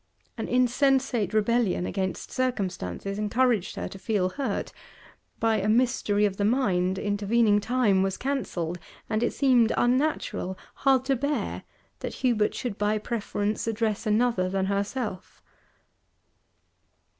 An 0.35 0.47
insensate 0.47 1.31
rebellion 1.31 1.85
against 1.85 2.31
circumstances 2.31 3.19
encouraged 3.19 3.75
her 3.75 3.87
to 3.87 3.99
feel 3.99 4.29
hurt; 4.29 4.71
by 5.39 5.57
a 5.57 5.69
mystery 5.69 6.25
of 6.25 6.37
the 6.37 6.43
mind 6.43 6.97
intervening 6.97 7.59
time 7.59 8.01
was 8.01 8.17
cancelled, 8.17 8.79
and 9.11 9.21
it 9.21 9.31
seemed 9.31 9.71
unnatural, 9.77 10.57
hard 10.73 11.05
to 11.05 11.15
bear, 11.15 11.61
that 11.99 12.15
Hubert 12.25 12.55
should 12.55 12.79
by 12.79 12.97
preference 12.97 13.67
address 13.67 14.07
another 14.07 14.49
than 14.49 14.65
herself. 14.65 15.39